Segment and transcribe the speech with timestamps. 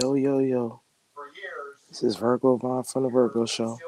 [0.00, 0.80] Yo, yo, yo.
[1.88, 3.78] This is Virgo Vaughn from the Virgo Show.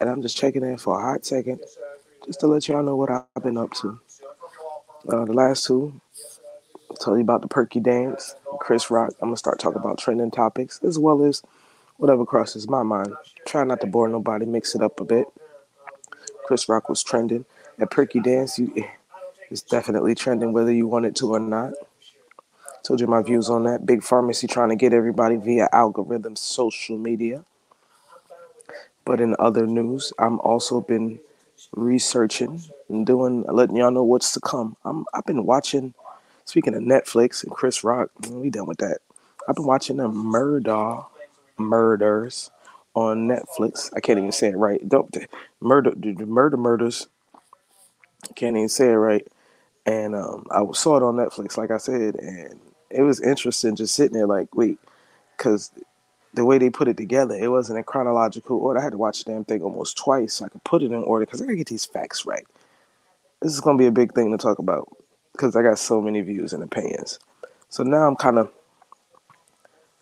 [0.00, 1.60] And I'm just checking in for a hot second
[2.26, 4.00] just to let y'all know what I've been up to.
[5.08, 6.00] Uh, the last two,
[6.90, 9.10] I told you about the Perky Dance, Chris Rock.
[9.22, 11.42] I'm going to start talking about trending topics as well as
[11.98, 13.12] whatever crosses my mind.
[13.46, 15.26] Try not to bore nobody, mix it up a bit.
[16.46, 17.44] Chris Rock was trending.
[17.78, 18.72] That Perky Dance you,
[19.50, 21.74] it's definitely trending whether you want it to or not.
[22.82, 23.86] Told you my views on that.
[23.86, 27.44] Big pharmacy trying to get everybody via algorithms, social media.
[29.04, 31.20] But in other news, I'm also been
[31.76, 34.76] researching and doing, letting y'all know what's to come.
[34.84, 35.94] I'm I've been watching.
[36.44, 38.98] Speaking of Netflix and Chris Rock, we done with that.
[39.48, 41.00] I've been watching the murder
[41.58, 42.50] murders
[42.94, 43.90] on Netflix.
[43.96, 44.86] I can't even say it right.
[44.88, 45.16] Don't
[45.60, 47.08] murder the murder murders.
[48.36, 49.26] Can't even say it right.
[49.86, 52.60] And um, I saw it on Netflix, like I said, and
[52.92, 54.78] it was interesting just sitting there like, wait,
[55.36, 55.70] because
[56.34, 58.80] the way they put it together, it wasn't in chronological order.
[58.80, 61.02] I had to watch the damn thing almost twice so I could put it in
[61.02, 62.46] order because I gotta get these facts right.
[63.40, 64.88] This is gonna be a big thing to talk about
[65.32, 67.18] because I got so many views and opinions.
[67.68, 68.50] So now I'm kind of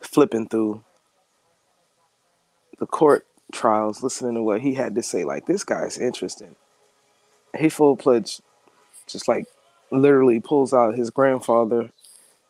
[0.01, 0.83] flipping through
[2.79, 5.25] the court trials, listening to what he had to say.
[5.25, 6.55] Like this guy's interesting.
[7.59, 8.43] He full pledged,
[9.07, 9.47] just like
[9.91, 11.91] literally pulls out his grandfather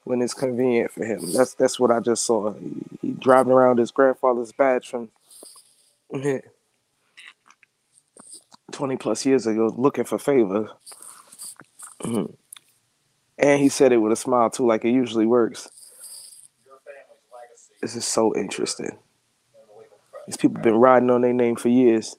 [0.04, 1.20] when it's convenient for him.
[1.32, 2.52] That's that's what I just saw.
[2.54, 5.10] He, he driving around his grandfather's badge from
[8.72, 10.70] 20 plus years ago looking for favor.
[12.04, 12.28] and
[13.38, 15.68] he said it with a smile too, like it usually works.
[17.80, 18.98] This is so interesting.
[20.26, 22.16] These people been riding on their name for years.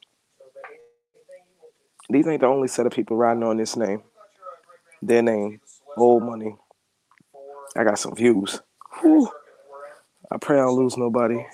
[2.09, 4.03] These ain't the only set of people riding on this name.
[5.01, 5.61] Their name,
[5.95, 6.55] old money.
[7.75, 8.61] I got some views.
[9.01, 9.29] Whew.
[10.31, 11.45] I pray I don't lose nobody.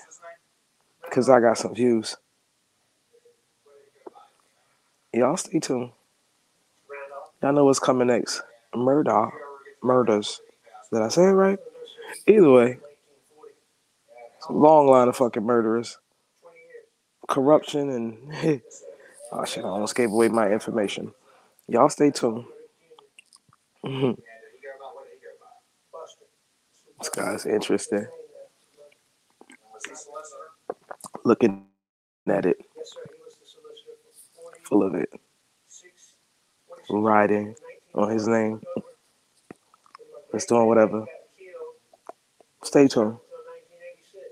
[1.10, 2.16] Cause I got some views.
[5.12, 5.90] Y'all stay tuned.
[7.42, 8.42] Y'all know what's coming next.
[8.74, 9.30] Murder.
[9.82, 10.40] Murders.
[10.92, 11.58] Did I say it right?
[12.26, 12.78] Either way.
[14.50, 15.98] Long line of fucking murderers.
[17.28, 18.62] Corruption and
[19.32, 21.12] oh shit, I almost gave away my information.
[21.68, 22.44] Y'all stay tuned.
[27.18, 28.06] Guy's interesting.
[31.24, 31.66] Looking
[32.28, 32.58] at it,
[34.62, 35.10] full of it,
[36.88, 37.56] riding
[37.92, 38.62] on his name.
[40.30, 41.06] Just doing whatever.
[42.62, 43.16] Stay tuned.